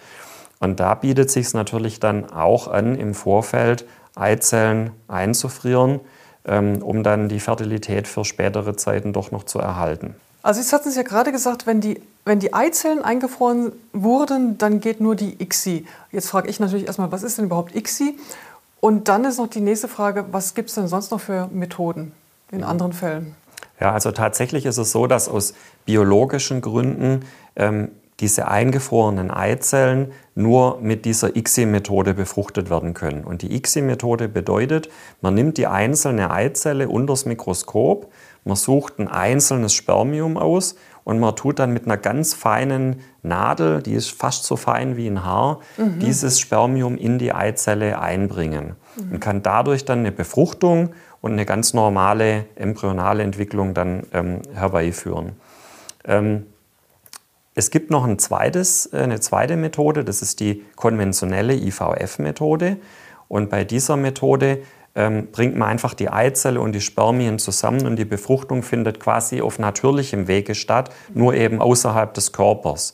Und 0.59 0.79
da 0.79 0.95
bietet 0.95 1.29
sich 1.29 1.47
es 1.47 1.53
natürlich 1.53 1.99
dann 1.99 2.31
auch 2.31 2.67
an, 2.67 2.95
im 2.95 3.13
Vorfeld 3.13 3.85
Eizellen 4.15 4.91
einzufrieren, 5.07 5.99
um 6.81 7.03
dann 7.03 7.29
die 7.29 7.39
Fertilität 7.39 8.07
für 8.07 8.25
spätere 8.25 8.75
Zeiten 8.77 9.13
doch 9.13 9.31
noch 9.31 9.43
zu 9.43 9.59
erhalten. 9.59 10.15
Also 10.43 10.61
Sie 10.61 10.75
hatten 10.75 10.89
es 10.89 10.95
ja 10.95 11.01
gerade 11.01 11.31
gesagt, 11.31 11.65
wenn 11.65 11.81
die, 11.81 11.99
wenn 12.23 12.39
die 12.39 12.53
Eizellen 12.53 13.03
eingefroren 13.03 13.71
wurden, 13.93 14.59
dann 14.59 14.79
geht 14.79 15.01
nur 15.01 15.15
die 15.15 15.41
ICSI. 15.41 15.87
Jetzt 16.11 16.29
frage 16.29 16.49
ich 16.49 16.59
natürlich 16.59 16.85
erstmal, 16.85 17.11
was 17.11 17.23
ist 17.23 17.39
denn 17.39 17.45
überhaupt 17.45 17.75
ICSI? 17.75 18.15
Und 18.79 19.07
dann 19.07 19.25
ist 19.25 19.39
noch 19.39 19.47
die 19.47 19.61
nächste 19.61 19.87
Frage, 19.87 20.25
was 20.31 20.53
gibt 20.53 20.69
es 20.69 20.75
denn 20.75 20.87
sonst 20.87 21.09
noch 21.09 21.19
für 21.19 21.49
Methoden 21.51 22.11
in 22.51 22.63
anderen 22.63 22.93
Fällen? 22.93 23.35
Ja, 23.79 23.91
also 23.91 24.11
tatsächlich 24.11 24.67
ist 24.67 24.77
es 24.77 24.91
so, 24.91 25.07
dass 25.07 25.27
aus 25.27 25.55
biologischen 25.85 26.61
Gründen 26.61 27.25
ähm, 27.55 27.89
diese 28.19 28.47
eingefrorenen 28.47 29.29
Eizellen 29.29 30.11
nur 30.35 30.79
mit 30.81 31.05
dieser 31.05 31.35
ICSI-Methode 31.35 32.13
befruchtet 32.13 32.69
werden 32.69 32.93
können. 32.93 33.25
Und 33.25 33.41
die 33.41 33.55
ICSI-Methode 33.55 34.29
bedeutet, 34.29 34.89
man 35.21 35.33
nimmt 35.33 35.57
die 35.57 35.67
einzelne 35.67 36.31
Eizelle 36.31 36.87
unter 36.87 37.13
das 37.13 37.25
Mikroskop, 37.25 38.11
man 38.45 38.55
sucht 38.55 38.99
ein 38.99 39.07
einzelnes 39.07 39.73
Spermium 39.73 40.37
aus 40.37 40.75
und 41.03 41.19
man 41.19 41.35
tut 41.35 41.59
dann 41.59 41.73
mit 41.73 41.85
einer 41.85 41.97
ganz 41.97 42.33
feinen 42.33 43.01
Nadel, 43.21 43.81
die 43.81 43.93
ist 43.93 44.11
fast 44.11 44.45
so 44.45 44.55
fein 44.55 44.97
wie 44.97 45.07
ein 45.07 45.23
Haar, 45.23 45.59
mhm. 45.77 45.99
dieses 45.99 46.39
Spermium 46.39 46.97
in 46.97 47.17
die 47.17 47.33
Eizelle 47.33 47.99
einbringen 47.99 48.75
mhm. 48.95 49.13
und 49.13 49.19
kann 49.19 49.43
dadurch 49.43 49.83
dann 49.83 49.99
eine 49.99 50.11
Befruchtung 50.11 50.93
und 51.21 51.33
eine 51.33 51.45
ganz 51.45 51.73
normale 51.73 52.45
embryonale 52.55 53.23
Entwicklung 53.23 53.73
dann 53.73 54.03
ähm, 54.13 54.41
herbeiführen. 54.53 55.33
Ähm, 56.05 56.45
es 57.55 57.71
gibt 57.71 57.89
noch 57.89 58.03
ein 58.03 58.19
zweites, 58.19 58.89
äh, 58.93 58.97
eine 58.97 59.19
zweite 59.19 59.55
Methode, 59.55 60.03
das 60.03 60.21
ist 60.21 60.41
die 60.41 60.63
konventionelle 60.75 61.55
IVF-Methode. 61.55 62.77
Und 63.27 63.49
bei 63.49 63.63
dieser 63.63 63.95
Methode 63.95 64.59
ähm, 64.93 65.29
bringt 65.31 65.55
man 65.55 65.69
einfach 65.69 65.93
die 65.93 66.09
Eizelle 66.09 66.59
und 66.59 66.73
die 66.73 66.81
Spermien 66.81 67.39
zusammen 67.39 67.87
und 67.87 67.95
die 67.95 68.05
Befruchtung 68.05 68.61
findet 68.61 68.99
quasi 68.99 69.41
auf 69.41 69.57
natürlichem 69.57 70.27
Wege 70.27 70.53
statt, 70.53 70.91
nur 71.13 71.33
eben 71.33 71.61
außerhalb 71.61 72.13
des 72.13 72.33
Körpers. 72.33 72.93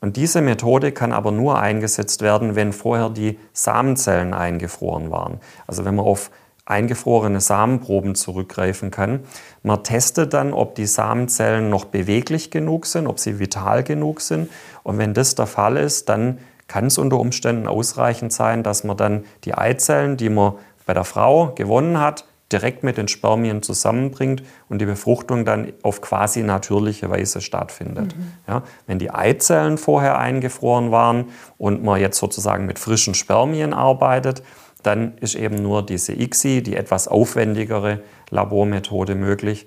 Und 0.00 0.16
diese 0.16 0.40
Methode 0.40 0.92
kann 0.92 1.12
aber 1.12 1.30
nur 1.30 1.60
eingesetzt 1.60 2.22
werden, 2.22 2.56
wenn 2.56 2.72
vorher 2.72 3.10
die 3.10 3.38
Samenzellen 3.52 4.32
eingefroren 4.32 5.10
waren. 5.10 5.40
Also 5.66 5.84
wenn 5.84 5.94
man 5.94 6.06
auf 6.06 6.30
eingefrorene 6.70 7.40
Samenproben 7.40 8.14
zurückgreifen 8.14 8.90
kann. 8.90 9.20
Man 9.62 9.82
testet 9.82 10.32
dann, 10.32 10.52
ob 10.52 10.74
die 10.74 10.86
Samenzellen 10.86 11.68
noch 11.68 11.84
beweglich 11.84 12.50
genug 12.50 12.86
sind, 12.86 13.06
ob 13.06 13.18
sie 13.18 13.38
vital 13.38 13.82
genug 13.82 14.20
sind. 14.20 14.50
Und 14.82 14.98
wenn 14.98 15.12
das 15.12 15.34
der 15.34 15.46
Fall 15.46 15.76
ist, 15.76 16.08
dann 16.08 16.38
kann 16.68 16.86
es 16.86 16.98
unter 16.98 17.18
Umständen 17.18 17.66
ausreichend 17.66 18.32
sein, 18.32 18.62
dass 18.62 18.84
man 18.84 18.96
dann 18.96 19.24
die 19.44 19.54
Eizellen, 19.54 20.16
die 20.16 20.28
man 20.28 20.54
bei 20.86 20.94
der 20.94 21.04
Frau 21.04 21.52
gewonnen 21.54 22.00
hat, 22.00 22.24
direkt 22.52 22.82
mit 22.82 22.96
den 22.96 23.08
Spermien 23.08 23.62
zusammenbringt 23.62 24.42
und 24.68 24.80
die 24.80 24.86
Befruchtung 24.86 25.44
dann 25.44 25.72
auf 25.82 26.00
quasi 26.00 26.42
natürliche 26.42 27.08
Weise 27.10 27.40
stattfindet. 27.40 28.16
Mhm. 28.16 28.32
Ja, 28.48 28.62
wenn 28.86 28.98
die 28.98 29.10
Eizellen 29.10 29.78
vorher 29.78 30.18
eingefroren 30.18 30.90
waren 30.90 31.26
und 31.58 31.84
man 31.84 32.00
jetzt 32.00 32.18
sozusagen 32.18 32.66
mit 32.66 32.78
frischen 32.78 33.14
Spermien 33.14 33.72
arbeitet, 33.72 34.42
dann 34.82 35.14
ist 35.20 35.34
eben 35.34 35.62
nur 35.62 35.84
diese 35.84 36.12
ICSI, 36.12 36.62
die 36.62 36.76
etwas 36.76 37.08
aufwendigere 37.08 38.00
Labormethode 38.30 39.14
möglich. 39.14 39.66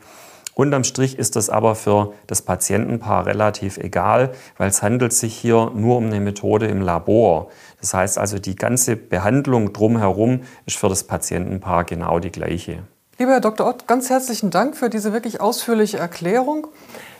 Unterm 0.55 0.83
Strich 0.83 1.17
ist 1.17 1.35
das 1.35 1.49
aber 1.49 1.73
für 1.73 2.13
das 2.27 2.43
Patientenpaar 2.43 3.25
relativ 3.25 3.77
egal, 3.77 4.33
weil 4.57 4.69
es 4.69 4.83
handelt 4.83 5.11
sich 5.11 5.35
hier 5.35 5.71
nur 5.73 5.97
um 5.97 6.05
eine 6.05 6.19
Methode 6.19 6.67
im 6.67 6.81
Labor. 6.81 7.49
Das 7.81 7.93
heißt 7.95 8.19
also, 8.19 8.37
die 8.37 8.55
ganze 8.55 8.95
Behandlung 8.95 9.73
drumherum 9.73 10.41
ist 10.67 10.77
für 10.77 10.89
das 10.89 11.05
Patientenpaar 11.05 11.85
genau 11.85 12.19
die 12.19 12.31
gleiche. 12.31 12.83
Lieber 13.17 13.31
Herr 13.31 13.41
Dr. 13.41 13.67
Ott, 13.67 13.87
ganz 13.87 14.09
herzlichen 14.11 14.51
Dank 14.51 14.77
für 14.77 14.89
diese 14.89 15.11
wirklich 15.11 15.41
ausführliche 15.41 15.97
Erklärung. 15.97 16.67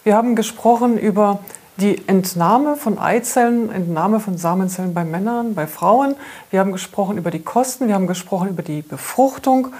Wir 0.03 0.15
haben 0.15 0.35
gesprochen 0.35 0.97
über 0.97 1.39
die 1.77 2.07
Entnahme 2.07 2.75
von 2.75 2.99
Eizellen, 2.99 3.71
Entnahme 3.71 4.19
von 4.19 4.37
Samenzellen 4.37 4.93
bei 4.93 5.03
Männern, 5.03 5.55
bei 5.55 5.67
Frauen. 5.67 6.15
Wir 6.51 6.59
haben 6.59 6.71
gesprochen 6.71 7.17
über 7.17 7.31
die 7.31 7.39
Kosten, 7.39 7.87
wir 7.87 7.95
haben 7.95 8.07
gesprochen 8.07 8.49
über 8.49 8.61
die 8.61 8.81
Befruchtung 8.81 9.73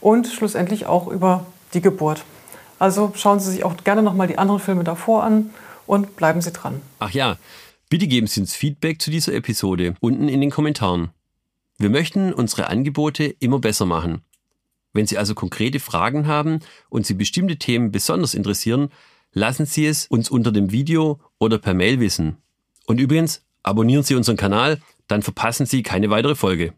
und 0.00 0.28
schlussendlich 0.28 0.86
auch 0.86 1.08
über 1.08 1.46
die 1.74 1.80
Geburt. 1.80 2.24
Also 2.78 3.12
schauen 3.14 3.40
Sie 3.40 3.50
sich 3.50 3.64
auch 3.64 3.76
gerne 3.84 4.02
nochmal 4.02 4.28
die 4.28 4.38
anderen 4.38 4.60
Filme 4.60 4.84
davor 4.84 5.24
an 5.24 5.50
und 5.86 6.16
bleiben 6.16 6.40
Sie 6.40 6.52
dran. 6.52 6.80
Ach 6.98 7.10
ja, 7.10 7.36
bitte 7.88 8.06
geben 8.06 8.26
Sie 8.26 8.40
uns 8.40 8.54
Feedback 8.54 9.02
zu 9.02 9.10
dieser 9.10 9.34
Episode 9.34 9.94
unten 10.00 10.28
in 10.28 10.40
den 10.40 10.50
Kommentaren. 10.50 11.10
Wir 11.78 11.90
möchten 11.90 12.32
unsere 12.32 12.68
Angebote 12.68 13.24
immer 13.24 13.58
besser 13.58 13.86
machen. 13.86 14.22
Wenn 14.92 15.06
Sie 15.06 15.18
also 15.18 15.34
konkrete 15.34 15.80
Fragen 15.80 16.26
haben 16.26 16.60
und 16.88 17.06
Sie 17.06 17.14
bestimmte 17.14 17.56
Themen 17.56 17.92
besonders 17.92 18.34
interessieren, 18.34 18.90
lassen 19.32 19.66
Sie 19.66 19.86
es 19.86 20.06
uns 20.06 20.30
unter 20.30 20.52
dem 20.52 20.72
Video 20.72 21.20
oder 21.38 21.58
per 21.58 21.74
Mail 21.74 22.00
wissen. 22.00 22.38
Und 22.86 22.98
übrigens, 22.98 23.46
abonnieren 23.62 24.02
Sie 24.02 24.14
unseren 24.14 24.36
Kanal, 24.36 24.80
dann 25.06 25.22
verpassen 25.22 25.66
Sie 25.66 25.82
keine 25.82 26.10
weitere 26.10 26.34
Folge. 26.34 26.74